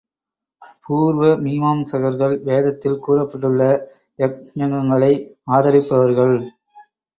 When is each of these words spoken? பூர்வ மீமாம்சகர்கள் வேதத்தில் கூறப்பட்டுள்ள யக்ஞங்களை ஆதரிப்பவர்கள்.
பூர்வ 0.85 1.27
மீமாம்சகர்கள் 1.43 2.33
வேதத்தில் 2.43 2.97
கூறப்பட்டுள்ள 3.07 3.61
யக்ஞங்களை 4.19 5.13
ஆதரிப்பவர்கள். 5.51 6.35